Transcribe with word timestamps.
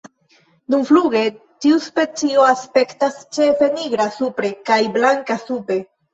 Dumfluge 0.75 1.19
tiu 1.65 1.77
specio 1.87 2.47
aspektas 2.47 3.21
ĉefe 3.39 3.69
nigra 3.77 4.09
supre 4.19 4.53
kaj 4.73 4.81
blanka 4.99 5.41
sube. 5.47 5.81